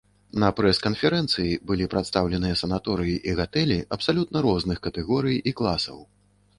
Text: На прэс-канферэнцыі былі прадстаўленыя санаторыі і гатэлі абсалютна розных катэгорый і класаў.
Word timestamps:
На 0.43 0.47
прэс-канферэнцыі 0.59 1.59
былі 1.73 1.85
прадстаўленыя 1.93 2.57
санаторыі 2.63 3.15
і 3.29 3.39
гатэлі 3.43 3.79
абсалютна 3.99 4.37
розных 4.49 4.77
катэгорый 4.89 5.37
і 5.51 5.59
класаў. 5.63 6.07